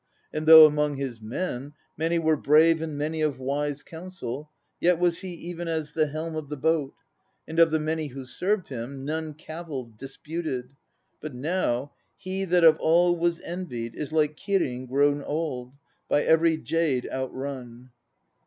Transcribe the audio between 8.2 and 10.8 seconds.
served him None cavilled, disputed.